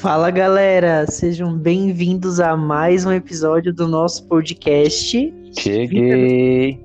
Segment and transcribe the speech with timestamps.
[0.00, 5.34] Fala galera, sejam bem-vindos a mais um episódio do nosso podcast.
[5.58, 6.78] Cheguei!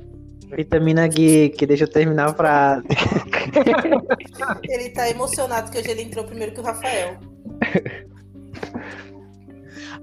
[0.56, 2.86] Vitamina Geek, deixa eu terminar a frase.
[4.68, 7.18] Ele tá emocionado que hoje ele entrou primeiro que o Rafael.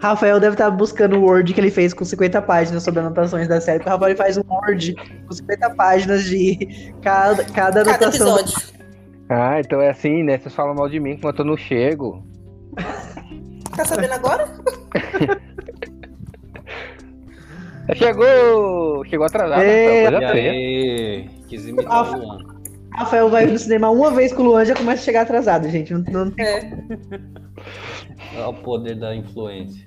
[0.00, 3.61] Rafael deve estar buscando o Word que ele fez com 50 páginas sobre anotações da
[3.61, 4.95] série, porque o Rafael faz um Word
[5.27, 8.38] com 50 páginas de cada, cada Cada anotação.
[8.38, 8.70] episódio.
[9.28, 10.38] Ah, então é assim, né?
[10.38, 12.24] Vocês falam mal de mim enquanto eu não chego.
[13.77, 14.48] Tá sabendo agora?
[17.97, 19.05] Chegou!
[19.06, 19.62] Chegou atrasado.
[19.62, 21.30] Ei, Rafael, coisa E feia.
[21.48, 22.38] quis imitar o Luan.
[22.92, 25.92] Rafael vai no cinema uma vez com o Luan já começa a chegar atrasado, gente.
[25.92, 26.70] Não, não tem É.
[28.37, 29.84] É o poder da influência.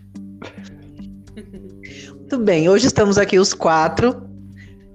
[2.10, 4.28] Muito bem, hoje estamos aqui os quatro.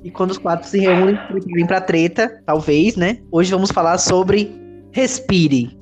[0.04, 1.18] E quando os quatro se reúnem,
[1.54, 3.18] vem pra treta, talvez, né?
[3.32, 4.54] Hoje vamos falar sobre
[4.92, 5.76] Respire.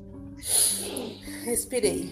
[1.45, 2.09] Respirei.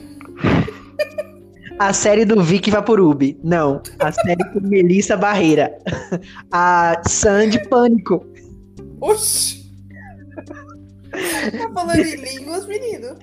[1.78, 3.38] A série do Vicky Vaporub.
[3.44, 5.78] Não, a série com Melissa Barreira.
[6.52, 8.26] A Sandy Pânico.
[9.02, 9.66] Oxi!
[11.12, 13.18] Tá falando em línguas, menino.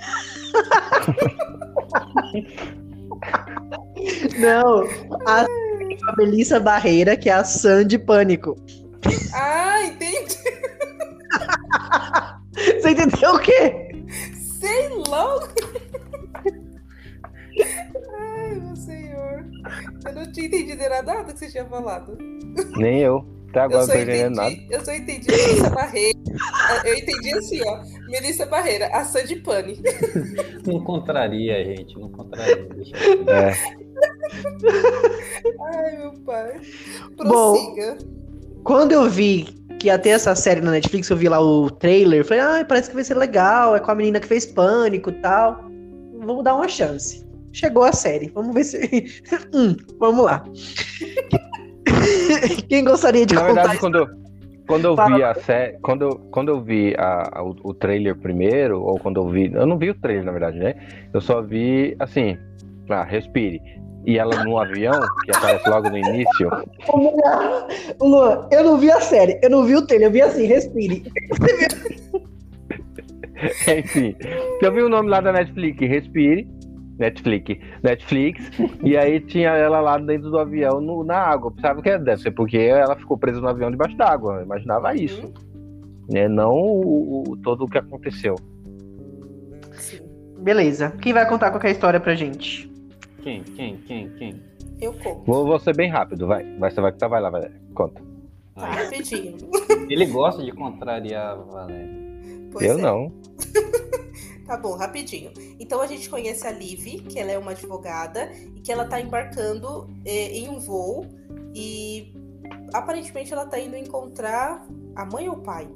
[4.39, 4.83] Não,
[5.27, 8.57] a, a Melissa Barreira, que é a Sandy Pânico.
[9.35, 10.37] Ah, entendi.
[12.81, 13.91] Você entendeu o quê?
[14.61, 15.49] Sei lá.
[18.19, 19.47] Ai, meu senhor.
[20.07, 22.17] Eu não tinha entendido nada que você tinha falado.
[22.77, 23.25] Nem eu.
[23.51, 24.51] Até agora Eu não só tô entendendo nada.
[24.51, 26.19] entendi, eu só entendi Melissa Barreira.
[26.85, 27.83] Eu entendi assim, ó.
[28.09, 29.79] Melissa Barreira, a Sandy Pane.
[30.67, 31.99] Não contraria, gente.
[31.99, 32.67] Não contraria.
[33.29, 33.83] É.
[35.61, 36.61] Ai, meu pai.
[37.19, 37.53] Bom.
[37.53, 37.99] Prossiga.
[38.65, 39.45] Quando eu vi
[39.79, 42.89] que ia ter essa série na Netflix, eu vi lá o trailer, falei, ah, parece
[42.89, 45.65] que vai ser legal, é com a menina que fez Pânico e tal.
[46.21, 47.22] Vamos dar uma chance.
[47.53, 49.23] Chegou a série, vamos ver se...
[49.55, 50.45] hum, vamos lá.
[52.69, 54.09] Quem gostaria de Na contar verdade, quando, eu-
[54.67, 55.17] quando eu Fala.
[55.17, 55.79] vi a série.
[55.83, 59.53] Quando, eu- quando eu vi a- a- o, trailer primeiro, ou quando eu vi.
[59.53, 60.75] Eu não vi o trailer, na verdade, né?
[61.13, 62.37] Eu só vi assim.
[62.89, 63.61] Ah, respire.
[64.05, 66.51] E ela no avião, que aparece logo no início.
[68.01, 71.05] Luan, eu não vi a série, eu não vi o trailer, eu vi assim, respire.
[73.79, 74.15] Enfim,
[74.61, 76.49] eu vi o nome lá da Netflix, Respire.
[76.99, 78.51] Netflix, Netflix,
[78.83, 81.49] e aí tinha ela lá dentro do avião no- na água.
[81.49, 84.37] Eu Pensava que deve ser porque ela ficou presa no avião debaixo d'água.
[84.37, 85.33] Eu imaginava isso,
[86.11, 86.29] né?
[86.29, 88.35] Não o, o- todo o que aconteceu.
[89.73, 90.01] Sim.
[90.39, 92.71] Beleza, quem vai contar qualquer história pra gente?
[93.23, 94.43] Quem, quem, quem, quem?
[94.81, 95.23] Eu conto.
[95.25, 96.45] Vou, vou ser bem rápido, vai.
[96.59, 97.51] Vai, você vai, vai lá, vai.
[97.75, 98.03] Conta.
[98.55, 99.37] Tá, rapidinho.
[99.89, 102.03] ele gosta de contrariar a Valéria.
[102.53, 102.83] Pois eu é.
[102.83, 103.13] não.
[104.53, 105.33] Tá bom, rapidinho.
[105.59, 109.01] Então a gente conhece a Liv, que ela é uma advogada e que ela tá
[109.01, 111.07] embarcando eh, em um voo
[111.55, 112.13] e
[112.75, 114.63] aparentemente ela tá indo encontrar
[114.95, 115.67] a mãe ou o pai?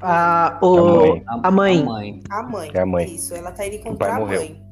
[0.00, 1.22] A, A o, mãe.
[1.26, 1.80] a mãe.
[1.82, 2.22] A mãe.
[2.30, 2.70] A mãe.
[2.72, 3.14] É a mãe.
[3.14, 4.40] Isso, ela tá indo encontrar a morreu.
[4.40, 4.67] mãe.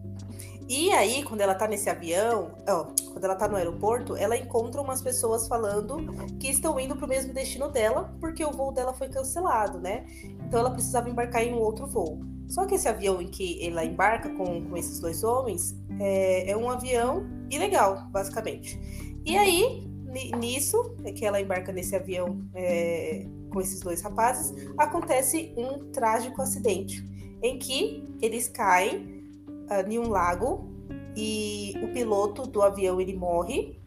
[0.69, 4.81] E aí, quando ela tá nesse avião, ó, quando ela tá no aeroporto, ela encontra
[4.81, 5.99] umas pessoas falando
[6.41, 10.05] que estão indo pro mesmo destino dela, porque o voo dela foi cancelado, né?
[10.45, 12.21] Então ela precisava embarcar em um outro voo.
[12.49, 16.57] Só que esse avião em que ela embarca com, com esses dois homens é, é
[16.57, 18.79] um avião ilegal, basicamente.
[19.25, 24.53] E aí, ni- nisso, é que ela embarca nesse avião é, com esses dois rapazes,
[24.77, 27.05] acontece um trágico acidente
[27.43, 29.16] em que eles caem
[29.69, 30.69] ah, em um lago
[31.17, 33.81] e o piloto do avião ele morre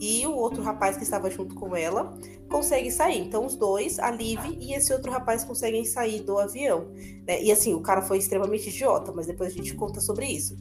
[0.00, 2.16] e o outro rapaz que estava junto com ela
[2.48, 3.20] consegue sair.
[3.20, 6.88] Então os dois, a Liv e esse outro rapaz conseguem sair do avião.
[7.26, 7.42] né?
[7.42, 10.56] E assim, o cara foi extremamente idiota, mas depois a gente conta sobre isso.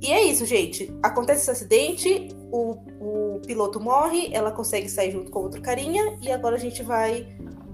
[0.00, 0.90] E é isso, gente.
[1.02, 6.30] Acontece esse acidente, o, o piloto morre, ela consegue sair junto com outro carinha e
[6.30, 7.28] agora a gente vai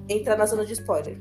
[0.08, 1.20] entrar na zona de spoiler.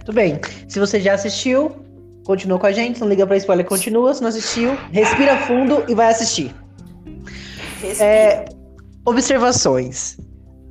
[0.00, 1.83] Tudo bem, se você já assistiu,
[2.24, 5.94] continua com a gente, não liga pra spoiler, continua, se não assistiu, respira fundo e
[5.94, 6.54] vai assistir.
[7.80, 8.04] Respira.
[8.04, 8.44] É,
[9.06, 10.16] observações.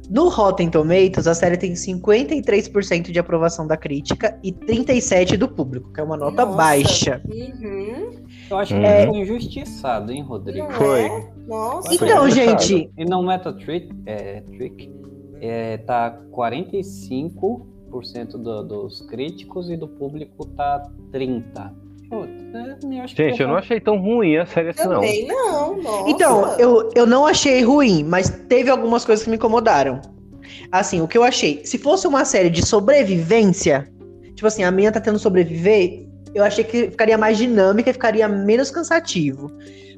[0.09, 5.91] No Rotten Tomatoes, a série tem 53% de aprovação da crítica e 37% do público,
[5.93, 6.57] que é uma nota Nossa.
[6.57, 7.21] baixa.
[7.25, 8.11] Uhum.
[8.49, 9.03] Eu acho que É.
[9.03, 10.67] ele foi injustiçado, hein, Rodrigo?
[10.67, 11.01] Não Foi.
[11.05, 11.29] é?
[11.47, 11.97] Nossa.
[11.97, 14.91] Foi Então, gente, E no Metatrick, é, Trick,
[15.39, 17.65] é, tá 45%
[18.01, 21.71] do- dos críticos e do público tá 30%.
[22.09, 24.95] Pô, é, eu acho que Gente, eu não achei tão ruim a série assim, não.
[24.95, 26.09] Também não, nossa.
[26.09, 29.99] Então, eu, eu não achei ruim, mas teve algumas coisas que me incomodaram.
[30.71, 33.87] Assim, o que eu achei, se fosse uma série de sobrevivência,
[34.35, 36.05] tipo assim, a menina tá tendo sobreviver,
[36.35, 39.51] eu achei que ficaria mais dinâmica e ficaria menos cansativo.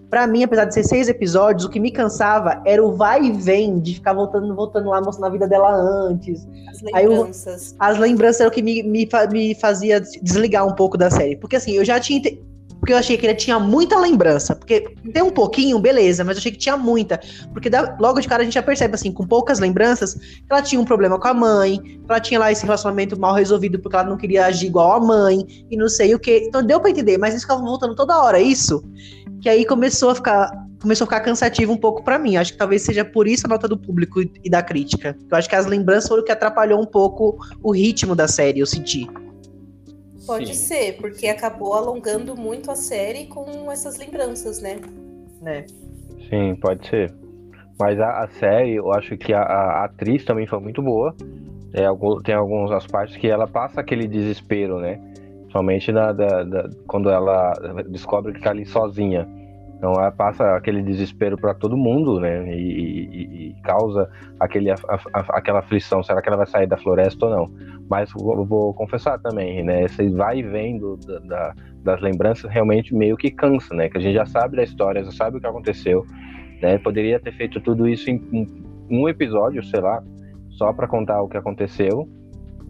[0.09, 3.31] Pra mim, apesar de ser seis episódios, o que me cansava era o vai e
[3.31, 6.47] vem de ficar voltando, voltando lá, mostrando a vida dela antes.
[6.69, 7.75] As Aí eu- lembranças.
[7.79, 11.35] As lembranças era o que me, me, me fazia desligar um pouco da série.
[11.35, 12.21] Porque assim, eu já tinha.
[12.79, 14.55] Porque eu achei que ele tinha muita lembrança.
[14.55, 14.81] Porque
[15.11, 17.19] tem um pouquinho, beleza, mas eu achei que tinha muita.
[17.51, 20.61] Porque da- logo de cara a gente já percebe, assim, com poucas lembranças, que ela
[20.61, 23.95] tinha um problema com a mãe, que ela tinha lá esse relacionamento mal resolvido porque
[23.95, 26.43] ela não queria agir igual a mãe, e não sei o quê.
[26.47, 28.83] Então deu pra entender, mas eles ficavam voltando toda hora, isso.
[29.41, 30.65] Que aí começou a ficar.
[30.81, 32.37] Começou a ficar cansativo um pouco pra mim.
[32.37, 35.17] Acho que talvez seja por isso a nota do público e- e da crítica.
[35.31, 38.59] Eu acho que as lembranças foram o que atrapalhou um pouco o ritmo da série,
[38.59, 39.07] eu senti.
[40.27, 40.53] Pode Sim.
[40.53, 44.77] ser, porque acabou alongando muito a série com essas lembranças, né?
[45.41, 45.65] Né?
[46.29, 47.13] Sim, pode ser.
[47.79, 51.15] Mas a, a série, eu acho que a, a atriz também foi muito boa.
[51.73, 54.99] É, algum- tem algumas partes que ela passa aquele desespero, né?
[55.63, 57.53] Na, da- da- quando ela
[57.89, 59.27] descobre que tá ali sozinha.
[59.77, 62.47] Então ela passa aquele desespero para todo mundo, né?
[62.55, 64.09] E, e- e causa
[64.39, 66.01] aquele, af- af- aquela aflição.
[66.01, 67.45] Será que ela vai sair da floresta ou não?
[67.89, 69.83] Mas vou, vou confessar também, né?
[69.83, 71.53] Esse vai e vem do- da- da-
[71.83, 73.89] das lembranças realmente meio que cansa, né?
[73.89, 76.05] Que a gente já sabe da história, já sabe o que aconteceu,
[76.61, 76.77] né?
[76.79, 78.47] Poderia ter feito tudo isso em um,
[78.89, 80.01] um episódio, sei lá,
[80.51, 82.09] só para contar o que aconteceu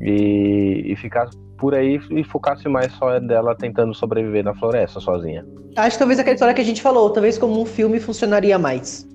[0.02, 5.46] e, e ficar por aí e focasse mais só dela tentando sobreviver na floresta sozinha.
[5.76, 9.08] Acho que talvez aquela história que a gente falou, talvez como um filme funcionaria mais.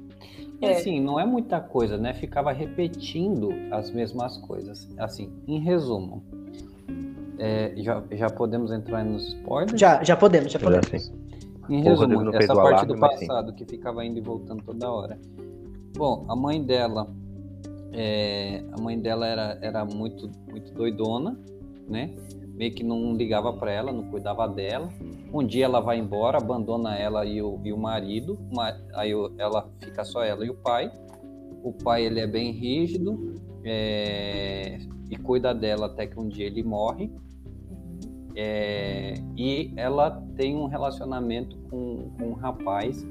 [0.61, 0.73] É.
[0.73, 2.13] assim, não é muita coisa, né?
[2.13, 4.87] Ficava repetindo as mesmas coisas.
[4.99, 6.23] Assim, em resumo,
[7.39, 9.81] é, já, já podemos entrar nos spoilers?
[9.81, 10.95] Já, já podemos, já Já podemos.
[10.95, 11.21] assim.
[11.71, 15.19] Em resumo, essa parte alarme, do passado que ficava indo e voltando toda hora.
[15.97, 17.09] Bom, a mãe dela,
[17.93, 21.39] é, a mãe dela era, era muito, muito doidona,
[21.91, 22.15] né?
[22.55, 24.89] Meio que não ligava para ela, não cuidava dela.
[25.33, 28.39] Um dia ela vai embora, abandona ela e o, e o marido.
[28.53, 30.91] Ma- Aí ela fica só ela e o pai.
[31.63, 33.35] O pai ele é bem rígido
[33.65, 34.79] é,
[35.11, 37.11] e cuida dela até que um dia ele morre.
[38.37, 43.05] É, e ela tem um relacionamento com, com um rapaz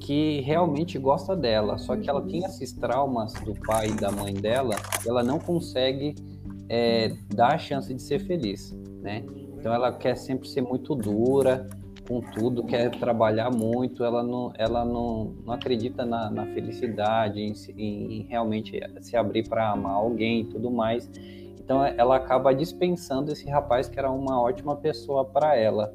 [0.00, 4.34] que realmente gosta dela, só que ela tem esses traumas do pai e da mãe
[4.34, 4.74] dela,
[5.06, 6.14] ela não consegue
[6.68, 8.72] é, dar a chance de ser feliz,
[9.02, 9.24] né?
[9.58, 11.66] Então ela quer sempre ser muito dura
[12.06, 17.52] com tudo, quer trabalhar muito, ela não, ela não, não acredita na, na felicidade, em,
[17.76, 21.10] em- realmente se abrir para amar alguém e tudo mais.
[21.58, 25.92] Então ela acaba dispensando esse rapaz que era uma ótima pessoa para ela,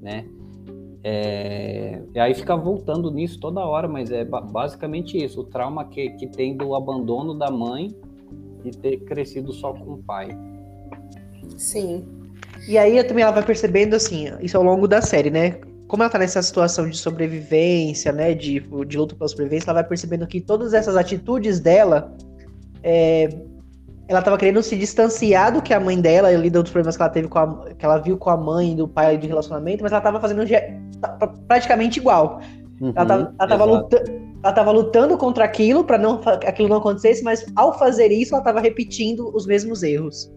[0.00, 0.26] né?
[1.04, 5.84] É, E aí fica voltando nisso toda hora, mas é ba- basicamente isso, o trauma
[5.84, 7.94] que, que tem do abandono da mãe
[8.64, 10.28] e ter crescido só com o pai.
[11.56, 12.04] Sim.
[12.68, 15.56] E aí também ela vai percebendo, assim, isso ao longo da série, né?
[15.88, 18.34] Como ela tá nessa situação de sobrevivência, né?
[18.34, 22.14] De, de luta pela sobrevivência, ela vai percebendo que todas essas atitudes dela.
[22.82, 23.28] é,
[24.08, 27.10] ela tava querendo se distanciar do que a mãe dela, ali dos problemas que ela
[27.10, 30.00] teve com a, que ela viu com a mãe do pai de relacionamento, mas ela
[30.00, 30.42] tava fazendo
[31.46, 32.40] praticamente igual.
[32.94, 34.04] Ela tava, ela tava Uhum, luta-
[34.42, 38.42] ela tava lutando contra aquilo para não aquilo não acontecesse, mas ao fazer isso, ela
[38.42, 40.30] tava repetindo os mesmos erros.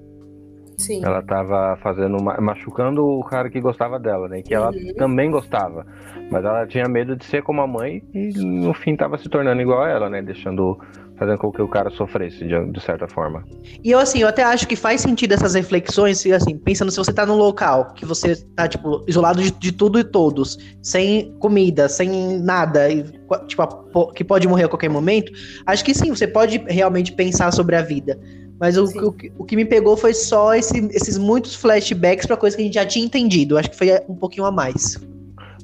[0.78, 1.04] Sim.
[1.04, 4.42] Ela tava fazendo ma- machucando o cara que gostava dela, né?
[4.42, 4.94] Que ela Uhum.
[4.98, 5.86] também gostava,
[6.30, 9.62] mas ela tinha medo de ser como a mãe e no fim tava se tornando
[9.62, 10.22] igual a ela, né?
[10.22, 10.78] Deixando
[11.18, 13.44] fazendo com que o cara sofresse de, de certa forma.
[13.84, 16.98] E eu, assim, eu até acho que faz sentido essas reflexões, e, assim, pensando se
[16.98, 21.32] você tá num local que você tá, tipo, isolado de, de tudo e todos, sem
[21.40, 23.04] comida, sem nada, e,
[23.48, 25.32] tipo, que pode morrer a qualquer momento,
[25.66, 28.20] acho que sim, você pode realmente pensar sobre a vida.
[28.60, 32.38] Mas o, o, que- o que me pegou foi só esse- esses muitos flashbacks pra
[32.38, 33.58] coisa que a gente já tinha entendido.
[33.58, 34.98] Acho que foi um pouquinho a mais.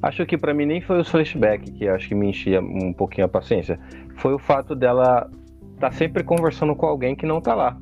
[0.02, 3.24] Acho que pra mim nem foi os flashbacks que acho que me enchia um pouquinho
[3.24, 3.78] a paciência.
[4.16, 5.30] Foi o fato dela
[5.82, 7.76] tá sempre conversando com alguém que não tá lá.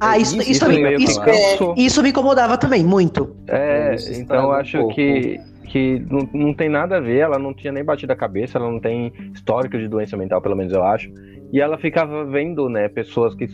[0.00, 0.82] Ah, isso, isso, isso também.
[0.82, 1.74] meio que Isso, cansou.
[1.76, 3.36] isso me incomodava também, muito.
[3.46, 4.94] É, Isso estraga então eu um acho pouco.
[4.94, 8.56] que, que não, não tem nada a ver, ela não tinha nem batido a cabeça,
[8.58, 11.10] ela não tem histórico de doença mental, pelo menos eu acho.
[11.52, 13.46] E ela ficava vendo, né, pessoas que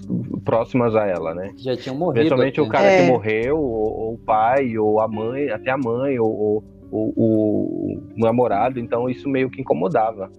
[0.45, 1.51] próximas a ela, né?
[1.59, 2.21] Já tinha morrido.
[2.21, 3.03] Principalmente o cara É.
[3.05, 7.13] que morreu, ou, ou o pai, ou a mãe, até a mãe, ou, ou- ou-
[7.17, 10.31] o, o namorado, então isso meio que incomodava.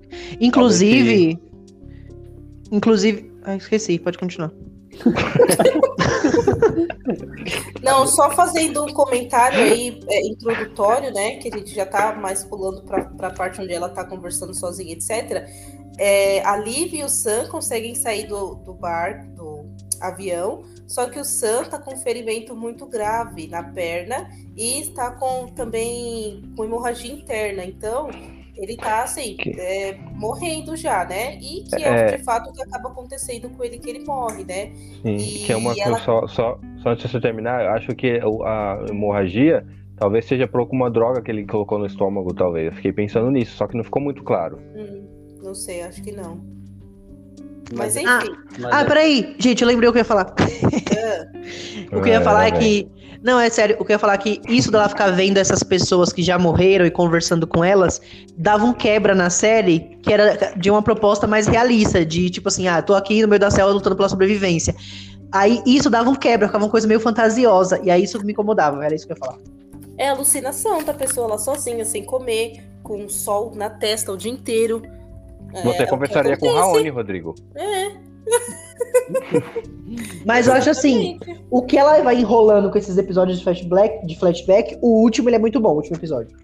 [0.42, 1.38] Inclusive.
[2.72, 3.32] Inclusive.
[3.44, 4.52] Ah, esqueci, pode continuar.
[7.82, 11.36] Não, só fazendo um comentário aí é, introdutório, né?
[11.38, 14.94] Que a gente já tá mais pulando para a parte onde ela tá conversando sozinha,
[14.94, 15.50] etc.
[15.98, 19.66] É, a Liv e o Sam conseguem sair do, do bar, do
[20.02, 25.12] avião, Só que o Sam tá com um ferimento muito grave na perna e está
[25.12, 27.64] com também com hemorragia interna.
[27.64, 28.10] Então,
[28.56, 31.36] ele tá assim, Que- é, morrendo já, né?
[31.38, 32.18] E que é, É.
[32.18, 34.72] de fato o que acaba acontecendo com ele que ele morre, né?
[35.02, 37.72] Sim, E que é uma coisa, ela- só, só, só antes de você terminar, eu
[37.72, 42.68] acho que a hemorragia talvez seja por alguma droga que ele colocou no estômago, talvez.
[42.68, 44.60] Eu fiquei pensando nisso, só que não ficou muito claro.
[44.76, 45.08] Hum,
[45.44, 46.42] não sei, acho que não.
[47.76, 50.34] Mas Mas, enfim, mas Ah, é- peraí, gente, eu lembrei o que eu ia falar.
[51.92, 52.88] O que eu ia falar é que.
[53.22, 55.64] Não, é sério, o que eu ia falar é que isso dela ficar vendo essas
[55.64, 58.02] pessoas que já morreram e conversando com elas
[58.36, 62.68] dava um quebra na série que era de uma proposta mais realista, de tipo assim,
[62.68, 64.76] ah, tô aqui no meio da selva lutando pela sobrevivência.
[65.32, 68.84] Aí isso dava um quebra, ficava uma coisa meio fantasiosa, e aí isso me incomodava,
[68.84, 69.40] era isso que eu ia falar.
[69.98, 74.32] é alucinação da pessoa lá sozinha, sem comer, com o sol na testa o dia
[74.32, 74.82] inteiro.
[75.54, 76.54] É, é Você que conversaria com o.
[76.54, 77.36] Raoni, Rodrigo.
[80.26, 81.20] Mas eu acho assim,
[81.52, 85.36] o que ela vai enrolando com esses episódios de flashback, de flashback, o último ele
[85.36, 86.36] é muito bom, o último episódio.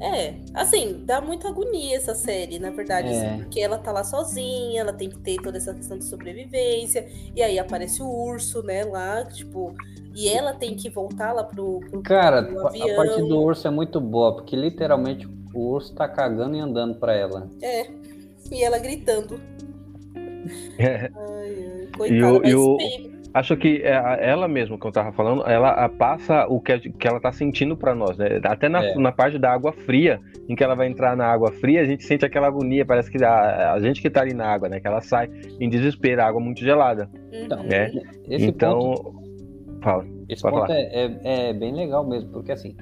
[0.00, 3.16] É, assim, dá muita agonia essa série, na verdade, É.
[3.16, 7.08] assim, porque ela tá lá sozinha, ela tem que ter toda essa questão de sobrevivência,
[7.34, 9.74] e aí aparece o urso, né, lá, tipo,
[10.14, 12.96] e ela tem que voltar lá pro, pro, Cara, pro a avião.
[12.96, 17.14] parte do urso é muito boa, porque literalmente o urso tá cagando e andando pra
[17.14, 17.48] ela.
[17.62, 17.86] É,
[18.50, 19.40] e ela gritando.
[20.78, 23.90] É, Ai, E coitada, e o- bem, Acho que é,
[24.30, 27.92] ela mesma, que eu tava falando, ela passa o que, que ela tá sentindo pra
[27.92, 28.40] nós, né?
[28.44, 28.94] Até na, É.
[28.94, 32.04] na parte da água fria, em que ela vai entrar na água fria, a gente
[32.04, 34.78] sente aquela agonia, parece que a, a gente que tá ali na água, né?
[34.78, 37.10] Que ela sai em desespero, a água muito gelada.
[37.32, 37.66] Então, uhum.
[37.66, 37.90] né?
[38.28, 39.14] Esse então, ponto,
[39.82, 40.06] fala.
[40.28, 40.82] esse ponto é,
[41.24, 42.76] é, é bem legal mesmo, porque assim,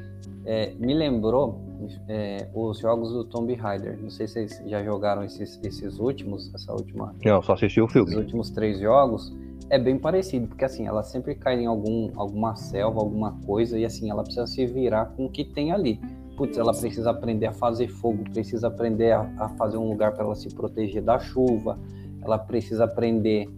[0.44, 1.62] é, me lembrou
[2.08, 3.98] é, os jogos do Tomb Raider.
[4.00, 7.86] Não sei se vocês já jogaram esses, esses últimos, essa última Não, só assisti o
[7.86, 8.14] os filme.
[8.16, 9.32] últimos três jogos
[9.70, 13.84] é bem parecido, porque assim, ela sempre cai em algum, alguma selva, alguma coisa, e
[13.84, 15.98] assim, ela precisa se virar com o que tem ali.
[16.36, 20.24] Putz, ela precisa aprender a fazer fogo, precisa aprender a, a fazer um lugar para
[20.24, 21.78] ela se proteger da chuva,
[22.22, 23.48] ela precisa aprender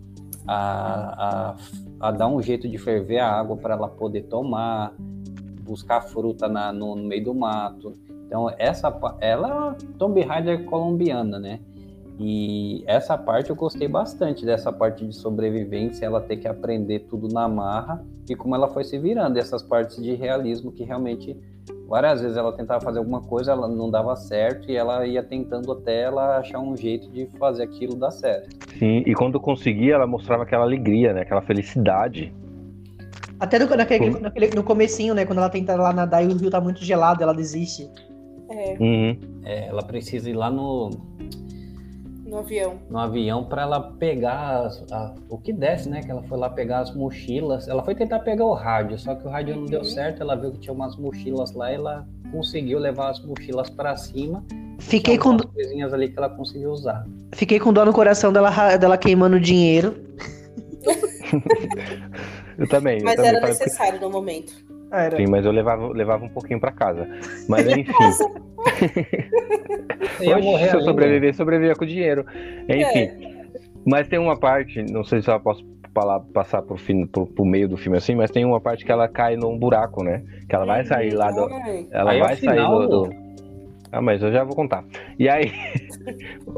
[0.47, 1.55] a,
[2.01, 4.95] a, a dar um jeito de ferver a água para ela poder tomar,
[5.63, 7.93] buscar fruta na, no, no meio do mato.
[8.27, 11.61] Então, essa ela é uma Tomb Raider colombiana, né?
[12.19, 17.29] E essa parte eu gostei bastante dessa parte de sobrevivência, ela ter que aprender tudo
[17.29, 21.37] na marra e como ela foi se virando, essas partes de realismo que realmente
[21.89, 25.73] várias vezes ela tentava fazer alguma coisa, ela não dava certo e ela ia tentando
[25.73, 28.49] até ela achar um jeito de fazer aquilo dar certo.
[28.79, 31.23] Sim, e quando conseguia, ela mostrava aquela alegria, né?
[31.23, 32.33] Aquela felicidade.
[33.41, 36.51] Até no, naquele, naquele- no comecinho, né, quando ela tenta lá nadar e o rio
[36.51, 37.91] tá muito gelado, ela desiste.
[38.51, 39.19] É, Uhum.
[39.45, 40.91] É, ela precisa ir lá no,
[42.27, 42.79] no avião.
[42.91, 46.03] no avião para ela pegar as- a- o que desce, né?
[46.03, 47.69] Que ela foi lá pegar as mochilas.
[47.69, 49.85] Ela foi tentar pegar o rádio, só que o rádio não deu Uhum.
[49.85, 50.23] certo.
[50.23, 54.45] Ela viu que tinha umas mochilas lá e ela conseguiu levar as mochilas para cima.
[54.79, 57.07] Fiquei com, coisinhas ali que ela conseguiu usar.
[57.33, 59.95] fiquei com dó no coração dela, dela queimando dinheiro.
[62.59, 62.99] Eu também.
[62.99, 64.53] eu Mas também era necessário no momento.
[64.91, 65.17] Era.
[65.17, 67.07] Sim, mas eu levava, levava um pouquinho pra casa.
[67.49, 67.93] Mas enfim.
[70.21, 72.25] Ia Oxe, morrer se eu sobreviver, sobrevivia com dinheiro.
[72.69, 73.35] Enfim.
[73.87, 75.65] Mas tem uma parte, não sei se eu posso
[75.95, 78.91] falar, passar pro, fim, pro, pro meio do filme assim, mas tem uma parte que
[78.91, 80.23] ela cai num buraco, né?
[80.49, 81.49] Que ela vai sair lá do.
[81.93, 83.11] Ela Aí é vai sair final, do, do-
[83.93, 84.85] Ah, mas eu já vou contar.
[85.19, 85.53] E aí,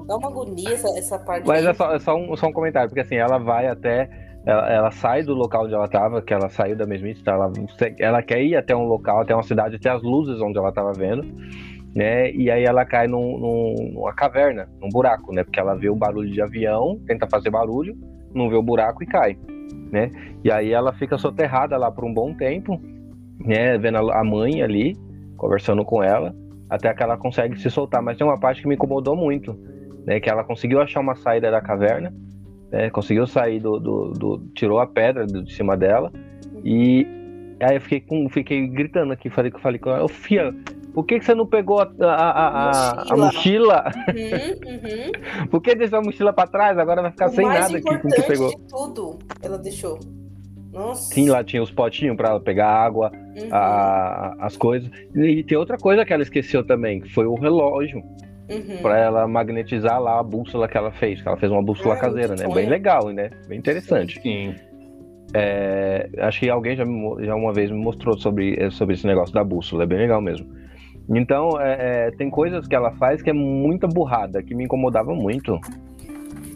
[0.06, 1.46] Dá uma agonia essa, essa parte.
[1.46, 1.70] mas aí.
[1.70, 4.08] é só, é só, um, só um comentário, porque assim, ela vai até.
[4.46, 7.32] Ela, ela sai do local onde ela tava, que ela saiu da mesmice, tá?
[7.32, 7.52] ela,
[7.98, 10.92] ela quer ir até um local, até uma cidade, até as luzes onde ela tava
[10.92, 11.24] vendo,
[11.92, 12.30] né?
[12.30, 15.42] E aí ela cai num, num- numa caverna, num buraco, né?
[15.42, 17.96] Porque ela vê o barulho de avião, tenta fazer barulho,
[18.32, 19.36] não vê o buraco e cai,
[19.90, 20.12] né?
[20.44, 22.80] E aí ela fica soterrada lá por um bom tempo,
[23.40, 23.76] né?
[23.78, 24.94] Vendo a mãe ali,
[25.36, 26.32] conversando com ela,
[26.70, 28.00] até que ela consegue se soltar.
[28.00, 29.58] Mas tem uma parte que me incomodou muito,
[30.06, 30.20] né?
[30.20, 32.14] Que ela conseguiu achar uma saída da caverna,
[32.70, 32.90] né?
[32.90, 36.12] Conseguiu sair do, do- do- tirou a pedra de cima dela
[36.64, 37.06] e
[37.60, 40.54] aí eu fiquei com, fiquei gritando aqui, falei que falei com ela, ô Fia,
[40.92, 43.84] por que, que você não pegou a, a, a, a- a mochila?
[44.08, 45.46] Uhum, uhum.
[45.50, 46.78] Por que deixou a mochila pra trás?
[46.78, 48.48] Agora vai ficar O sem nada aqui com que pegou.
[48.48, 49.98] de tudo, ela deixou.
[50.72, 51.14] Nossa.
[51.14, 54.90] Sim, lá tinha os potinhos pra ela pegar água, Uhum, a- as coisas.
[55.14, 58.02] E tem outra coisa que ela esqueceu também, que foi o relógio.
[58.48, 58.82] Uhum.
[58.82, 61.20] Pra ela magnetizar lá a bússola que ela fez.
[61.20, 62.46] que Ela fez uma bússola Ah, caseira, né?
[62.48, 63.30] Bem legal, né?
[63.48, 64.20] Bem interessante.
[64.20, 64.54] Sim.
[65.34, 69.06] É, acho que alguém já, me já uma vez me mostrou sobre, eh, sobre esse
[69.06, 70.46] negócio da bússola, é bem legal mesmo.
[71.08, 75.14] Então, é, é, tem coisas que ela faz que é muita burrada, que me incomodava
[75.14, 75.58] muito.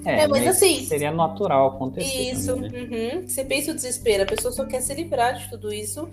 [0.04, 2.32] É, mas meio que assim, Seria natural acontecer.
[2.32, 3.12] Isso, também, né?
[3.16, 3.28] uhum.
[3.28, 6.08] Você pensa o desespero, a pessoa só quer se livrar de tudo isso.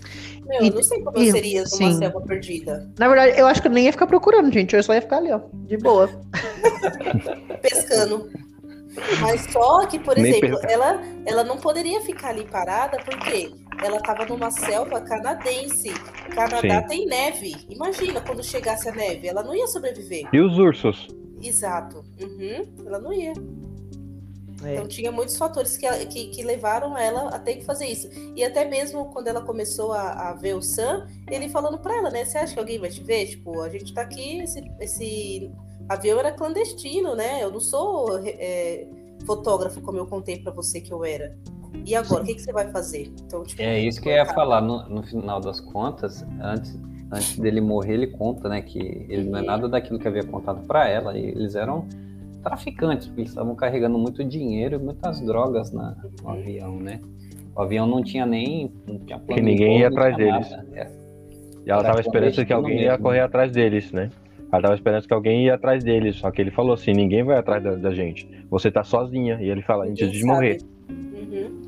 [0.46, 1.98] Meu, E- eu não sei como e- eu seria numa sim.
[1.98, 2.90] selva perdida.
[3.00, 4.76] Na verdade, eu acho que eu nem ia ficar procurando, gente.
[4.76, 5.40] Eu só ia ficar ali, ó.
[5.54, 6.10] De boa.
[7.62, 8.30] pescando.
[9.22, 13.52] Mas só que, por Nem exemplo, ela, ela não poderia ficar ali parada porque
[13.84, 15.90] ela estava numa selva canadense.
[16.34, 16.88] Canadá Sim.
[16.88, 17.56] tem neve.
[17.70, 20.28] Imagina quando chegasse a neve, ela não ia sobreviver.
[20.34, 21.08] E os ursos?
[21.42, 22.04] Exato.
[22.20, 23.34] Uhum, ela não ia.
[24.64, 24.74] É.
[24.74, 28.10] Então tinha muitos fatores que, ela- que, que levaram ela a ter que fazer isso.
[28.36, 32.10] E até mesmo quando ela começou a, a ver o Sam, ele falando pra ela,
[32.10, 32.26] né?
[32.26, 33.28] Você acha que alguém vai te ver?
[33.28, 35.52] Tipo, a gente tá aqui, esse, esse
[35.88, 37.44] avião era clandestino, né?
[37.44, 38.88] Eu não sou é,
[39.26, 41.36] fotógrafo como eu contei pra você que eu era.
[41.86, 43.12] E agora, o que, que você vai fazer?
[43.26, 44.62] Então, tipo, É isso que eu ia falar.
[44.62, 46.76] No, no final das contas, antes,
[47.12, 50.66] antes dele morrer, ele conta, né, que ele não é nada daquilo que havia contado
[50.66, 51.16] pra ela.
[51.18, 51.88] E eles eram
[52.44, 57.02] traficantes, porque eles estavam carregando muito dinheiro e muitas drogas na, no avião, né?
[57.56, 58.72] O avião não tinha nem.
[58.88, 60.52] Não tinha plano Que de ninguém voo, ia atrás deles.
[60.74, 60.92] É.
[61.66, 63.04] E ela Era tava esperando que alguém ia mesmo.
[63.04, 64.10] correr atrás deles, né?
[64.52, 67.38] Ela tava esperando que alguém ia atrás deles, só que ele falou assim, ninguém vai
[67.38, 68.28] atrás da, da gente.
[68.50, 69.38] Você tá sozinha.
[69.42, 70.60] E ele fala, antes de morrer.
[70.90, 71.68] Uhum.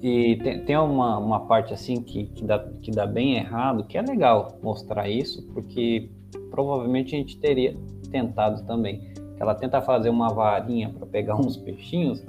[0.00, 3.98] E tem, tem uma, uma parte assim que, que, dá, que dá bem errado, que
[3.98, 6.08] é legal mostrar isso, porque
[6.50, 7.76] provavelmente a gente teria
[8.10, 9.12] tentado também.
[9.40, 12.22] Ela tenta fazer uma varinha para pegar uns peixinhos,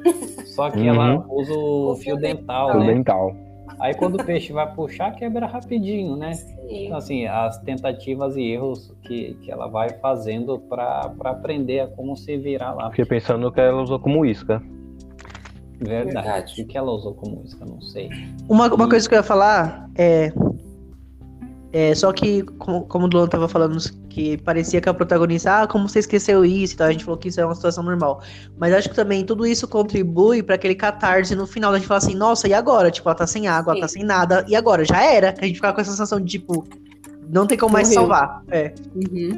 [0.56, 0.86] só que Uhum.
[0.88, 2.94] ela usa o O fio fio dental, né?
[2.94, 3.36] dental.
[3.80, 6.34] Aí quando o peixe vai puxar, quebra rapidinho, né?
[6.34, 6.86] Sim.
[6.86, 12.16] Então, assim, as tentativas e erros que, que ela vai fazendo para aprender a como
[12.18, 12.89] se virar lá.
[12.89, 14.62] Fiquei pensando que ela usou como isca.
[15.80, 16.13] Verdade.
[16.25, 16.62] Verdade.
[16.62, 18.10] O que ela usou como isca, não sei.
[18.50, 20.32] Uma, uma E- coisa que eu ia falar é.
[21.72, 23.78] É, só que, como, como o Luan tava falando,
[24.10, 27.18] que parecia que a protagonista, ah, como você esqueceu isso e tal, a gente falou
[27.20, 28.22] que isso é uma situação normal.
[28.58, 32.00] Mas acho que também tudo isso contribui pra aquele catarse no final, da gente falar
[32.00, 32.90] assim, nossa, e agora?
[32.90, 34.84] Tipo, ela tá sem água, ela tá sem nada, e agora?
[34.84, 35.36] Já era.
[35.40, 36.66] A gente ficava com essa sensação de, tipo,
[37.32, 38.02] não tem como mais Morreu.
[38.02, 38.44] salvar.
[38.50, 38.74] É.
[38.96, 39.38] Uhum.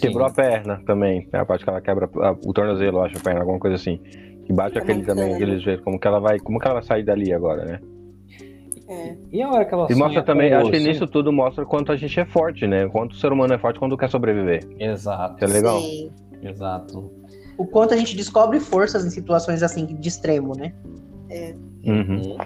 [0.00, 1.28] Quebrou a perna também.
[1.32, 4.00] É a parte que ela quebra a- o tornozelo, acho, a perna, alguma coisa assim.
[4.44, 5.52] Que bate Fica aquele também, mancando.
[5.52, 6.40] eles veem como que ela vai.
[6.40, 7.80] Como que ela vai sair dali agora, né?
[8.90, 9.16] É.
[9.32, 11.92] E a hora que ela E mostra sonha também, acho que nisso tudo mostra quanto
[11.92, 12.88] a gente é forte, né?
[12.88, 14.66] Quanto o ser humano é forte quando quer sobreviver.
[14.80, 15.80] Exato, Isso é legal.
[15.80, 16.10] Sim.
[16.42, 17.12] exato.
[17.56, 20.72] O quanto a gente descobre forças em situações assim, de extremo, né?
[21.84, 22.36] Uhum.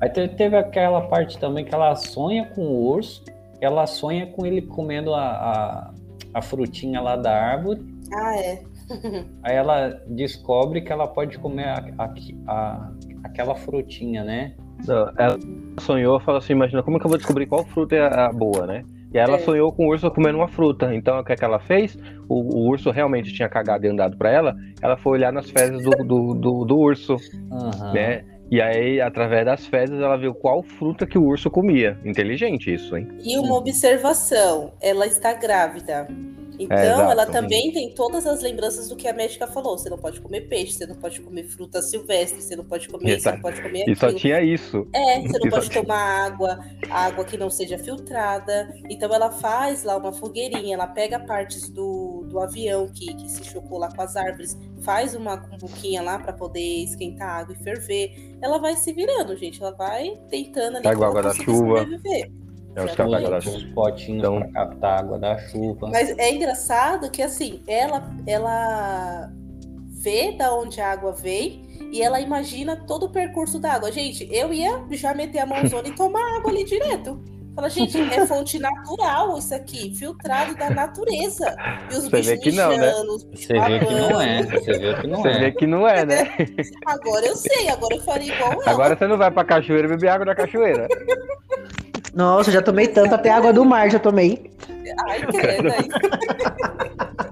[0.00, 3.24] Aí te- teve aquela parte também que ela sonha com o urso,
[3.60, 5.94] ela sonha com ele comendo a, a,
[6.34, 7.80] a frutinha lá da árvore,
[8.14, 8.62] Ah, é.
[9.42, 12.14] aí ela descobre que ela pode comer a, a-
[12.46, 12.92] a-
[13.24, 14.54] aquela frutinha, né?
[14.86, 15.38] Não, Ela
[15.78, 18.84] sonhou, falou assim, imagina, como que eu vou descobrir qual fruta é a boa, né?
[19.12, 19.40] E aí ela É.
[19.40, 20.94] sonhou com o urso comendo uma fruta.
[20.94, 21.96] Então, o que, é que ela fez?
[22.28, 24.54] O, o urso realmente tinha cagado e andado pra ela.
[24.82, 27.16] Ela foi olhar nas fezes do, do, do, do urso,
[27.50, 27.92] Aham.
[27.92, 28.24] né?
[28.50, 31.98] E aí, através das fezes, ela viu qual fruta que o urso comia.
[32.04, 33.08] Inteligente isso, hein?
[33.24, 36.06] E uma observação, ela está grávida.
[36.58, 37.10] Então, É, exato.
[37.10, 39.76] ela também tem todas as lembranças do que a médica falou.
[39.78, 43.12] Você não pode comer peixe, você não pode comer fruta silvestre, você não pode comer
[43.14, 44.20] isso, você não pode comer E só aquilo.
[44.20, 44.86] tinha isso.
[44.94, 46.58] É, você não e pode tomar água,
[46.90, 48.74] água que não seja filtrada.
[48.88, 53.44] Então ela faz lá uma fogueirinha, ela pega partes do, do avião que, que se
[53.44, 57.62] chocou lá com as árvores, faz uma cumbuquinha lá para poder esquentar a água e
[57.62, 58.36] ferver.
[58.40, 59.60] Ela vai se virando, gente.
[59.62, 61.80] Ela vai tentando ali Pega água da chuva.
[61.80, 62.30] sobreviver.
[62.76, 65.88] É os Os, os potinhos Então- para captar água da chuva.
[65.88, 69.30] Mas é engraçado que assim, ela ela
[70.02, 73.90] vê da onde a água vem e ela imagina todo o percurso da água.
[73.90, 77.18] Gente, eu ia já meter a mãozona e tomar água ali direto.
[77.54, 81.56] Fala, gente, é fonte natural isso aqui, filtrado da natureza.
[81.90, 82.76] E os Você vê bichos que não, né?
[82.76, 85.38] mijando, os bichos Você vê que não é, você vê que não Você é.
[85.38, 86.16] vê que não é, né?
[86.84, 88.70] Agora eu sei, agora eu faria igual ela.
[88.70, 90.86] Agora você não vai pra cachoeira beber água da cachoeira.
[92.16, 94.50] Nossa, já tomei tanto, até água do mar já tomei.
[95.06, 95.68] Ai, credo.
[95.68, 95.88] aí.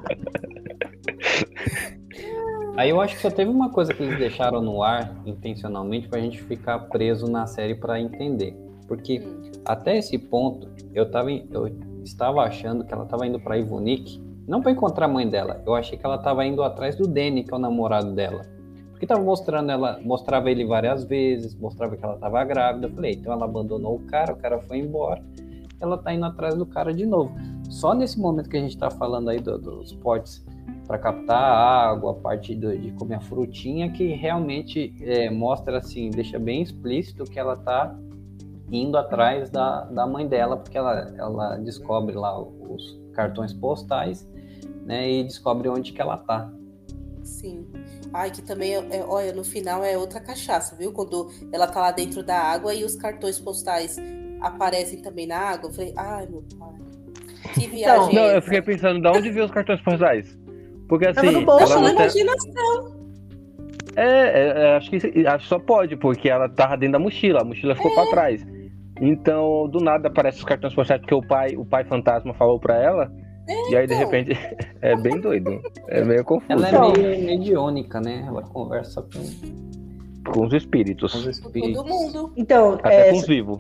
[2.77, 6.19] Aí eu acho que só teve uma coisa que eles deixaram no ar intencionalmente pra
[6.19, 8.53] gente ficar preso na série pra entender.
[8.89, 9.23] Porque
[9.65, 11.69] até esse ponto eu, tava, eu
[12.03, 15.75] estava achando que ela estava indo pra Ivonique, não pra encontrar a mãe dela, eu
[15.75, 18.43] achei que ela estava indo atrás do Danny, que é o namorado dela.
[19.05, 22.87] Porque tava mostrando ela, mostrava ele várias vezes, mostrava que ela estava grávida.
[22.87, 25.23] Eu falei, então ela abandonou o cara, o cara foi embora,
[25.79, 27.35] ela tá indo atrás do cara de novo.
[27.69, 30.43] Só nesse momento que a gente tá falando aí do- dos potes
[30.87, 35.77] para captar a água, a parte do- de comer a frutinha, que realmente é, mostra
[35.77, 37.95] assim, deixa bem explícito que ela tá
[38.73, 44.27] indo atrás da, da mãe dela, porque ela, ela descobre lá os cartões postais,
[44.87, 46.51] né, e descobre onde que ela tá.
[47.23, 47.67] Sim.
[48.15, 50.93] Ai, que também, é, é, olha, no final é outra cachaça, viu?
[50.93, 53.97] Quando ela tá lá dentro da água e os cartões postais
[54.41, 55.69] aparecem também na água.
[55.69, 56.75] Eu falei, ai, meu pai.
[57.55, 58.15] Que viagem.
[58.15, 60.39] Não, é eu fiquei pensando, de onde veio os cartões postais?
[60.89, 61.93] Porque Tava assim, no bolso, não tem...
[61.93, 63.05] imaginação.
[63.97, 67.45] É, é, é, acho que acho só pode, porque ela tava dentro da mochila, a
[67.45, 68.47] mochila ficou pra trás.
[69.01, 72.81] Então, do nada aparece os cartões postais porque o pai, o pai fantasma falou pra
[72.81, 73.11] ela.
[73.49, 73.99] E aí, de então.
[73.99, 74.39] repente,
[74.81, 75.61] é bem doido.
[75.89, 76.53] É meio confuso.
[76.53, 78.25] Ela é meio mediônica, né?
[78.27, 81.13] Ela conversa com, Com os espíritos.
[81.13, 81.75] com os Com espíritos.
[81.75, 82.33] todo mundo.
[82.37, 83.59] Então, Até é, com os vivos.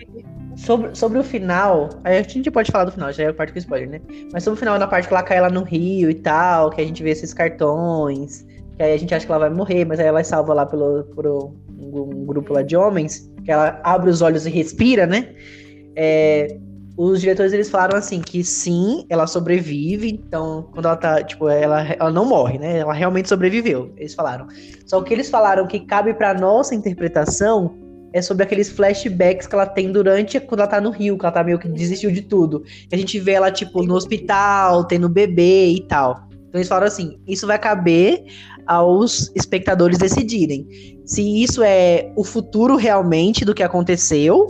[0.57, 3.53] sobre, sobre o final, aí a gente pode falar do final, já é a parte
[3.53, 4.01] com spoiler, né?
[4.33, 6.81] Mas sobre o final, na parte que ela cai lá no rio e tal, que
[6.81, 10.01] a gente vê esses cartões, que aí a gente acha que ela vai morrer, mas
[10.01, 13.81] aí ela é salva lá pelo, por um, um grupo lá de homens, que ela
[13.85, 15.35] abre os olhos e respira, né?
[15.94, 16.59] É,
[16.96, 21.83] os diretores eles falaram assim que sim, ela sobrevive, então quando ela tá, tipo, ela,
[21.83, 22.78] ela não morre, né?
[22.78, 23.92] Ela realmente sobreviveu.
[23.96, 24.46] Eles falaram.
[24.87, 27.74] Só que eles falaram que cabe pra nossa interpretação
[28.12, 31.33] é sobre aqueles flashbacks que ela tem durante quando ela tá no Rio, que ela
[31.33, 32.62] tá meio que desistiu de tudo.
[32.92, 36.28] A gente vê ela, tipo, no hospital, tendo bebê e tal.
[36.30, 38.24] Então eles falaram assim: isso vai caber
[38.66, 44.46] aos espectadores decidirem se isso é o futuro realmente do que aconteceu.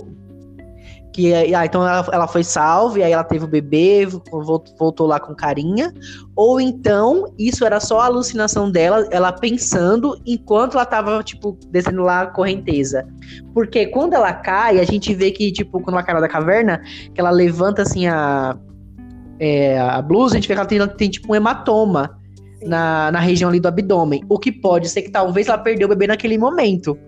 [1.14, 5.06] Que, ah, então ela, ela foi salva e aí ela teve o bebê, voltou, voltou
[5.06, 5.94] lá com carinha.
[6.34, 12.02] Ou então isso era só a alucinação dela, ela pensando enquanto ela tava, tipo, descendo
[12.02, 13.06] lá a correnteza.
[13.54, 16.82] Porque quando ela cai, a gente vê que, tipo, quando ela cai da caverna,
[17.14, 18.58] que ela levanta assim a,
[19.38, 22.18] é, a blusa, a gente vê que ela tem, tem tipo um hematoma
[22.60, 24.24] na, na região ali do abdômen.
[24.28, 26.98] O que pode ser que talvez ela perdeu o bebê naquele momento.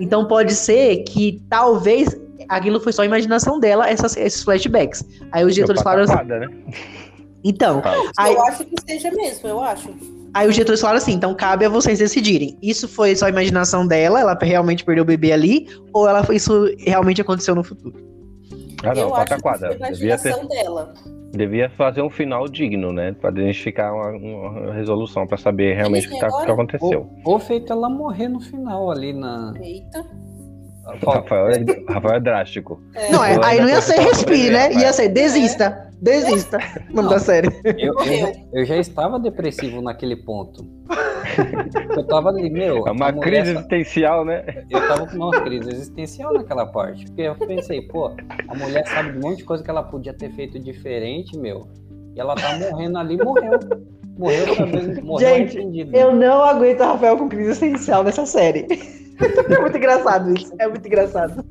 [0.00, 2.16] Então pode ser que talvez
[2.56, 5.04] aquilo foi só a imaginação dela, essas, esses flashbacks.
[5.32, 6.24] Aí os diretores falaram assim.
[6.24, 6.48] Né?
[7.44, 7.82] Então,
[8.18, 9.88] aí, Eu acho que seja mesmo, eu acho.
[10.34, 12.58] aí os diretores falaram assim: então cabe a vocês decidirem.
[12.62, 16.66] Isso foi só a imaginação dela, ela realmente perdeu o bebê ali, ou ela, isso
[16.78, 17.94] realmente aconteceu no futuro?
[18.82, 19.76] Ah, não, eu acho que pataquada.
[19.76, 20.94] foi a Devia, ter, imaginação dela.
[21.32, 23.12] devia fazer um final digno, né?
[23.12, 27.08] Pra identificar uma, uma resolução, pra saber realmente o que, tá, que aconteceu.
[27.24, 29.52] Ou, ou feito ela morrer no final ali na.
[29.60, 30.04] Eita.
[31.02, 32.80] O Rafael é, Rafael é drástico.
[32.94, 34.72] É, Não, é- aí não ia ser respire, né?
[34.72, 35.90] Ia ser desista.
[36.00, 36.58] Desista.
[36.90, 37.08] O nome Não.
[37.08, 37.48] da série.
[37.64, 40.66] Eu, eu, eu já estava depressivo naquele ponto.
[41.94, 42.86] Eu tava ali, meu.
[42.86, 44.64] É uma crise existencial, né?
[44.70, 47.04] Eu tava com uma crise existencial naquela parte.
[47.04, 48.12] Porque eu pensei, pô,
[48.48, 51.68] a mulher sabe de um monte de coisa que ela podia ter feito diferente, meu.
[52.16, 53.58] E ela tá morrendo ali, morreu.
[54.18, 55.96] Morreu sabendo, morreu Gente, arrependido.
[55.96, 58.66] Eu não aguento a Rafael com crise essencial nessa série.
[59.20, 60.52] É muito engraçado isso.
[60.58, 61.44] É muito engraçado.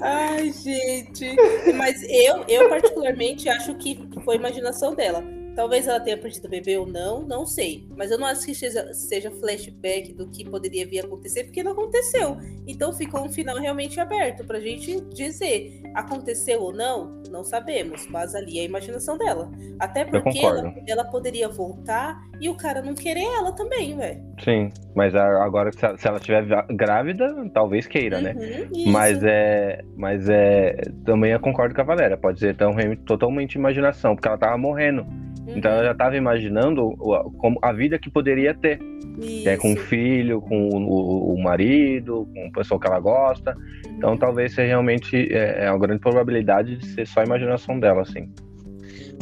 [0.00, 1.36] Ai, gente.
[1.76, 5.22] Mas eu, eu particularmente acho que foi imaginação dela.
[5.54, 7.86] Talvez ela tenha perdido o bebê ou não, não sei.
[7.96, 11.62] Mas eu não acho que seja, seja flashback do que poderia vir a acontecer, porque
[11.62, 12.36] não aconteceu.
[12.66, 15.80] Então ficou um final realmente aberto pra gente dizer.
[15.94, 18.06] Aconteceu ou não, não sabemos.
[18.08, 19.50] Mas ali é a imaginação dela.
[19.78, 24.20] Até porque ela, ela poderia voltar e o cara não querer ela também, velho.
[24.42, 28.34] Sim, mas a- agora se ela- estiver grávida, talvez queira, né?
[28.34, 28.90] Uhum, isso.
[28.90, 29.82] Mas é.
[29.96, 30.76] Mas é.
[31.04, 32.16] Também eu concordo com a Valéria.
[32.16, 32.74] Pode ser tão,
[33.06, 35.06] totalmente imaginação, porque ela tava morrendo.
[35.46, 36.90] Uhum, Então ela já tava imaginando
[37.38, 38.78] como a vida que poderia ter.
[39.20, 39.82] que é com o isso.
[39.84, 43.56] filho, com o, o marido, com o pessoal que ela gosta.
[43.96, 44.16] Então Uhum.
[44.18, 48.28] talvez seja realmente é, é uma grande probabilidade de ser só a imaginação dela, assim.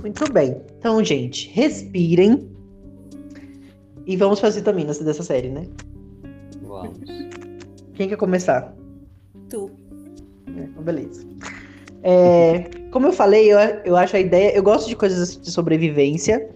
[0.02, 0.56] Muito bem.
[0.78, 2.48] Então, gente, respirem.
[4.06, 5.66] E vamos para as vitaminas dessa série, né?
[6.62, 6.98] Vamos.
[7.94, 8.74] Quem quer começar?
[9.48, 9.70] Tu.
[10.56, 11.24] É, então beleza.
[12.02, 14.54] É, como eu falei, eu, eu acho a ideia.
[14.54, 16.48] Eu gosto de coisas de sobrevivência.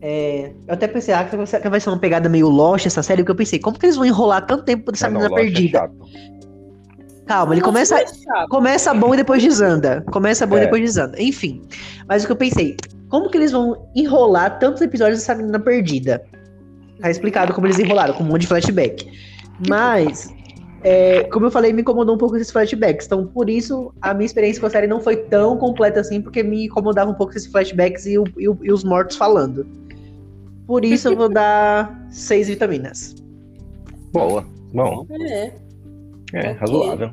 [0.00, 1.36] É, eu até pensei, ah, que
[1.68, 4.04] vai ser- uma pegada meio Lost essa série, porque eu pensei, como que eles vão
[4.04, 5.78] enrolar tanto tempo dessa Ah, não, menina é perdida?
[5.78, 5.94] chato.
[7.26, 8.04] Calma, ele Nossa, começa, é
[8.50, 10.04] começa bom e depois desanda.
[10.12, 10.64] Começa bom e É.
[10.64, 11.20] depois desanda.
[11.22, 11.62] Enfim.
[12.06, 12.76] Mas o que eu pensei,
[13.08, 16.22] como que eles vão enrolar tantos episódios dessa menina perdida?
[17.00, 19.06] Tá explicado como eles enrolaram, com um monte de flashback.
[19.68, 20.28] Mas,
[20.84, 23.06] é, como eu falei, me incomodou um pouco esses flashbacks.
[23.06, 26.42] Então, por isso, a minha experiência com a série não foi tão completa assim, porque
[26.42, 29.66] me incomodava um pouco esses flashbacks e, o- e o- e os mortos falando.
[30.66, 33.14] Por isso, eu vou dar seis vitaminas.
[34.12, 34.44] Boa.
[34.72, 35.52] Bom, É.
[36.34, 37.10] é razoável.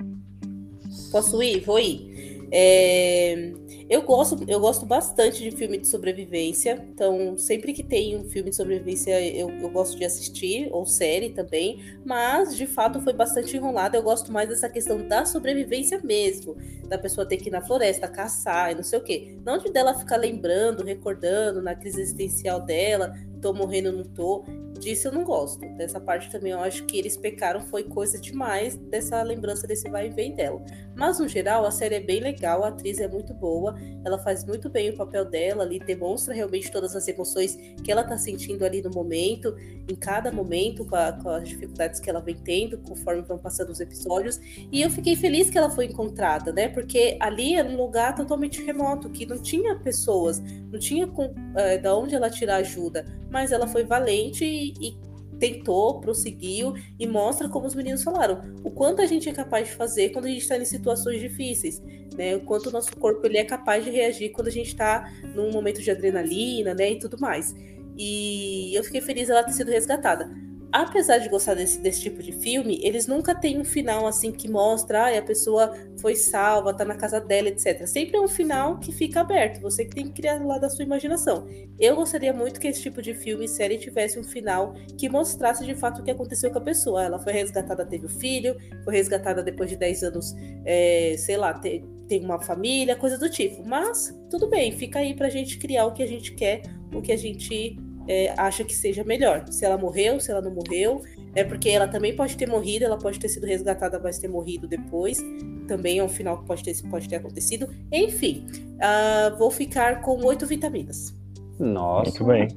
[1.11, 1.61] Posso ir?
[1.65, 2.10] Vou ir.
[2.53, 3.53] É,
[3.89, 6.85] Eu gosto, eu gosto bastante de filme de sobrevivência.
[6.93, 11.29] Então, sempre que tem um filme de sobrevivência, eu, eu gosto de assistir, ou série
[11.31, 11.79] também.
[12.05, 13.95] Mas, de fato, foi bastante enrolado.
[13.95, 16.57] Eu gosto mais dessa questão da sobrevivência mesmo.
[16.87, 19.37] Da pessoa ter que ir na floresta, caçar e não sei o quê.
[19.45, 23.13] Não de dela ficar lembrando, recordando na crise existencial dela.
[23.41, 24.45] Tô morrendo, não tô.
[24.79, 25.59] Disso eu não gosto.
[25.75, 30.07] Dessa parte também eu acho que eles pecaram, foi coisa demais dessa lembrança desse vai
[30.07, 30.63] e vem dela.
[30.95, 34.43] Mas no geral, a série é bem legal, a atriz é muito boa, ela faz
[34.43, 38.65] muito bem o papel dela ali, demonstra realmente todas as emoções que ela tá sentindo
[38.65, 39.55] ali no momento,
[39.89, 43.69] em cada momento, com, a, com as dificuldades que ela vem tendo, conforme vão passando
[43.69, 44.39] os episódios.
[44.71, 46.67] E eu fiquei feliz que ela foi encontrada, né?
[46.67, 51.77] Porque ali era um lugar totalmente remoto, que não tinha pessoas, não tinha com, é,
[51.77, 54.97] da onde ela tirar ajuda, mas ela foi valente e, e
[55.39, 59.73] tentou, prosseguiu e mostra como os meninos falaram, o quanto a gente é capaz de
[59.73, 61.81] fazer quando a gente está em situações difíceis,
[62.15, 62.35] né?
[62.35, 65.49] O quanto o nosso corpo ele é capaz de reagir quando a gente está num
[65.51, 67.55] momento de adrenalina, né, e tudo mais.
[67.97, 70.29] E eu fiquei feliz ela ter sido resgatada
[70.71, 74.49] apesar de gostar desse, desse tipo de filme, eles nunca têm um final assim que
[74.49, 77.85] mostra, ah, a pessoa foi salva, tá na casa dela, etc.
[77.85, 80.85] Sempre é um final que fica aberto, você que tem que criar lá da sua
[80.85, 81.47] imaginação.
[81.79, 85.65] Eu gostaria muito que esse tipo de filme e série tivesse um final que mostrasse
[85.65, 87.03] de fato o que aconteceu com a pessoa.
[87.03, 88.55] Ela foi resgatada, teve o filho,
[88.85, 90.33] foi resgatada depois de 10 anos,
[90.65, 93.67] é, sei lá, ter, tem uma família, coisa do tipo.
[93.67, 96.61] Mas tudo bem, fica aí pra gente criar o que a gente quer,
[96.93, 99.45] o que a gente é, acha que seja melhor.
[99.49, 101.01] Se ela morreu, se ela não morreu.
[101.33, 104.67] É porque ela também pode ter morrido, ela pode ter sido resgatada, mas ter morrido
[104.67, 105.19] depois.
[105.67, 107.69] Também é um final que pode ter, pode ter acontecido.
[107.91, 111.13] Enfim, uh, vou ficar com oito vitaminas.
[111.57, 112.23] Nossa.
[112.23, 112.47] Muito bem.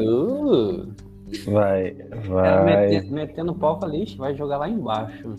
[0.00, 0.92] uh.
[1.46, 1.94] Vai,
[2.28, 2.48] vai.
[2.48, 5.34] É, metendo, metendo pau ali, vai jogar lá embaixo.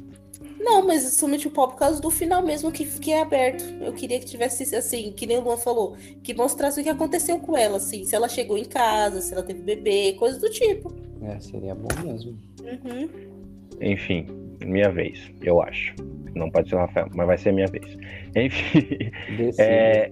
[0.66, 3.64] Não, mas somente o pop por causa do final mesmo que, que é aberto.
[3.80, 7.38] Eu queria que tivesse, assim, que nem o Luan falou, que mostrasse o que aconteceu
[7.38, 10.92] com ela, assim, se ela chegou em casa, se ela teve bebê, coisas do tipo.
[11.22, 12.36] É, seria bom mesmo.
[12.64, 13.08] Uhum.
[13.80, 14.26] Enfim,
[14.66, 15.94] minha vez, eu acho.
[16.34, 17.86] Não pode ser o Rafael, mas vai ser minha vez.
[18.36, 19.12] Enfim.
[19.60, 20.12] É,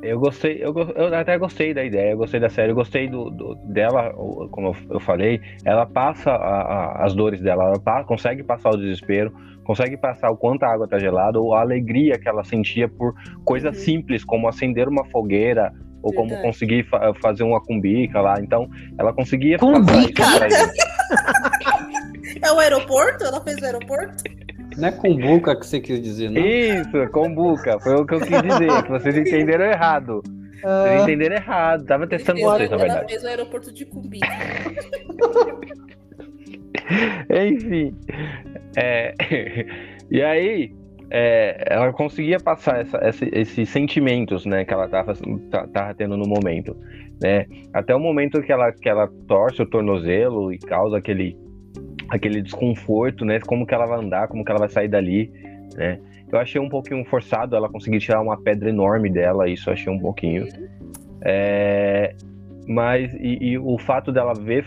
[0.00, 3.30] eu gostei, eu, eu, até gostei da ideia, eu gostei da série, eu gostei do,
[3.30, 4.12] do dela,
[4.50, 8.70] como eu, eu, falei, ela passa a, a, as dores dela, ela pa, consegue passar
[8.70, 9.32] o desespero,
[9.64, 13.14] consegue passar o quanto a água está gelada ou a alegria que ela sentia por
[13.44, 13.82] coisas uhum.
[13.82, 15.72] simples, como acender uma fogueira
[16.02, 16.30] ou Verdade.
[16.30, 18.40] como conseguir fa fazer uma cumbica lá.
[18.40, 20.24] Então, ela conseguia cumbica?
[22.40, 23.24] É o aeroporto?
[23.24, 24.24] Ela fez o aeroporto?
[24.76, 26.40] Não é cumbuca que você quis dizer, não?
[26.40, 27.78] Isso, cumbuca.
[27.78, 30.22] Foi o que eu quis dizer, que vocês entenderam errado.
[30.60, 31.02] Vocês uh...
[31.04, 31.84] entenderam errado.
[31.84, 32.98] Tava testando vocês, na verdade.
[33.00, 34.26] Ela fez o aeroporto de Cumbica.
[37.30, 37.96] Enfim.
[38.76, 39.14] É,
[40.10, 40.72] e aí,
[41.10, 45.14] é, ela conseguia passar essa, essa, esses sentimentos né, que ela estava
[45.72, 46.76] tava tendo no momento.
[47.22, 47.46] Né?
[47.72, 51.36] Até o momento que ela, que ela torce o tornozelo e causa aquele,
[52.08, 53.38] aquele desconforto, né?
[53.40, 55.30] Como que ela vai andar, como que ela vai sair dali,
[55.76, 56.00] né?
[56.32, 59.92] Eu achei um pouquinho forçado ela conseguir tirar uma pedra enorme dela, isso eu achei
[59.92, 60.48] um pouquinho.
[61.24, 62.14] É,
[62.66, 64.64] mas, e, e, o fato dela ver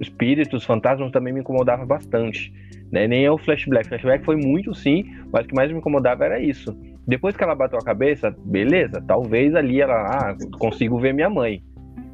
[0.00, 2.52] espíritos, fantasmas também me incomodava bastante.
[2.90, 3.06] Né?
[3.06, 3.88] Nem é o flashback.
[3.88, 6.76] Flashback foi muito sim, mas o que mais me incomodava era isso.
[7.06, 11.62] Depois que ela bateu a cabeça, beleza, talvez ali ela, ah, consigo ver minha mãe.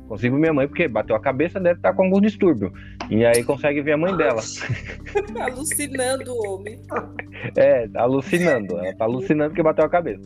[0.08, 2.72] Consigo ver minha mãe, porque bateu a cabeça, deve estar com algum distúrbio.
[3.10, 4.40] E aí consegue ver a mãe dela.
[5.40, 6.78] alucinando o homem.
[7.54, 8.78] É, alucinando.
[8.78, 10.22] Ela tá alucinando porque bateu a cabeça.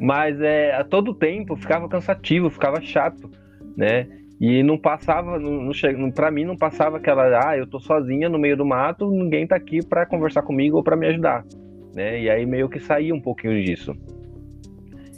[0.00, 3.30] Mas é, a todo tempo ficava cansativo, ficava chato,
[3.76, 4.06] né?
[4.46, 8.38] E não passava, não, não, para mim não passava aquela, ah, eu tô sozinha no
[8.38, 11.46] meio do mato, ninguém tá aqui para conversar comigo ou para me ajudar,
[11.94, 12.20] né?
[12.20, 13.96] E aí meio que saía um pouquinho disso.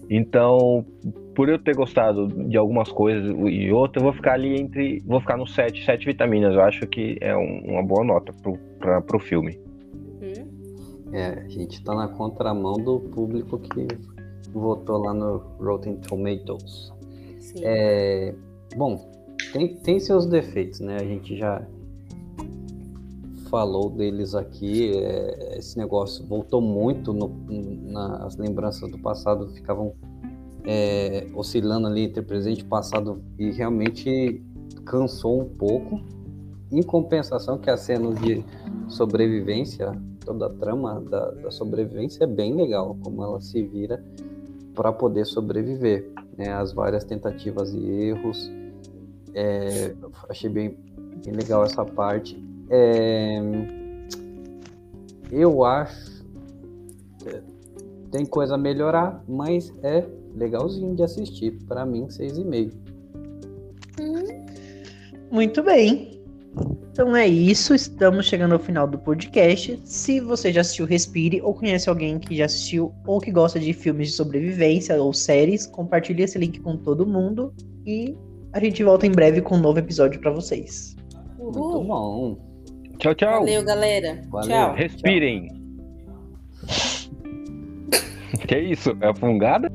[0.08, 0.86] Então,
[1.34, 5.18] por eu ter gostado de algumas coisas e outras, eu vou ficar ali entre, vou
[5.18, 6.54] ficar no 7, 7 vitaminas.
[6.54, 9.58] Eu acho que é um, uma boa nota pro, pra, pro filme.
[11.12, 13.88] É, a gente tá na contramão do público que
[14.52, 16.92] votou lá no Rotten Tomatoes.
[17.40, 17.60] Sim.
[17.64, 18.32] É,
[18.76, 19.15] Bom,
[19.52, 20.96] tem, tem seus defeitos, né?
[20.96, 21.66] A gente já
[23.48, 24.92] falou deles aqui.
[24.96, 27.28] É, esse negócio voltou muito no,
[27.90, 29.94] nas lembranças do passado, ficavam
[30.64, 34.42] é, oscilando ali entre presente e passado e realmente
[34.84, 36.00] cansou um pouco.
[36.70, 38.44] Em compensação, que a cena de
[38.88, 39.92] sobrevivência,
[40.24, 44.04] toda a trama da, da sobrevivência é bem legal, como ela se vira
[44.74, 46.10] para poder sobreviver.
[46.36, 46.52] Né?
[46.52, 48.50] As várias tentativas e erros
[49.36, 49.94] é,
[50.28, 50.76] achei bem,
[51.24, 52.42] bem, legal essa parte.
[52.68, 53.40] É,
[55.30, 56.16] eu acho
[58.10, 61.52] tem coisa a melhorar, mas é legalzinho de assistir.
[61.68, 62.72] Para mim, seis e meio.
[65.30, 66.22] Muito bem.
[66.90, 69.78] Então é isso, estamos chegando ao final do podcast.
[69.84, 73.74] Se você já assistiu Respire ou conhece alguém que já assistiu ou que gosta de
[73.74, 77.52] filmes de sobrevivência ou séries, compartilhe esse link com todo mundo
[77.84, 78.16] e
[78.56, 80.96] A gente volta em breve com um novo episódio pra vocês.
[81.38, 81.84] Muito Uhul.
[81.84, 82.38] bom.
[82.98, 83.40] Tchau, tchau.
[83.40, 84.22] Valeu, galera.
[84.30, 84.48] Valeu.
[84.48, 84.74] Tchau.
[84.74, 85.50] Respirem.
[88.48, 88.96] que isso?
[89.02, 89.70] É a fungada?